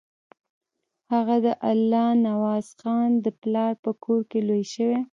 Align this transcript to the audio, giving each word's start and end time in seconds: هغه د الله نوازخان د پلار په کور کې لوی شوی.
هغه 1.11 1.35
د 1.45 1.47
الله 1.71 2.07
نوازخان 2.27 3.09
د 3.25 3.27
پلار 3.41 3.73
په 3.83 3.91
کور 4.03 4.21
کې 4.29 4.39
لوی 4.47 4.63
شوی. 4.73 4.99